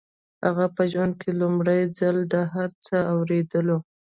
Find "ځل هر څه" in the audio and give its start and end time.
1.97-2.95